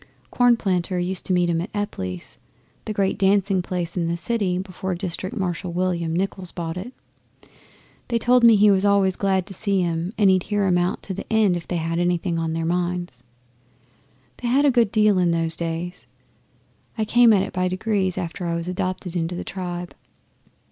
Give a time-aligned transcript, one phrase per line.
[0.33, 2.39] Cornplanter used to meet him at Epply's
[2.85, 6.91] the great dancing place in the city before District Marshal William Nichols bought it.
[8.07, 11.03] They told me he was always glad to see 'em, and he'd hear 'em out
[11.03, 13.21] to the end if they had anything on their minds.
[14.37, 16.07] They had a good deal in those days.
[16.97, 19.93] I came at it by degrees, after I was adopted into the tribe.